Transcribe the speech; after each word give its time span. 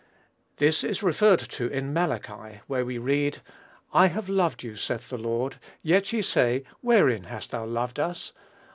This 0.57 0.83
is 0.83 1.03
referred 1.03 1.41
to 1.51 1.67
in 1.67 1.93
Malachi, 1.93 2.61
where 2.65 2.83
we 2.83 2.97
read, 2.97 3.43
"I 3.93 4.07
have 4.07 4.29
loved 4.29 4.63
you, 4.63 4.75
saith 4.75 5.09
the 5.09 5.17
Lord; 5.19 5.57
yet 5.83 6.11
ye 6.11 6.23
say, 6.23 6.63
wherein 6.79 7.25
hast 7.25 7.51
thou 7.51 7.65
loved 7.67 7.99
us? 7.99 8.33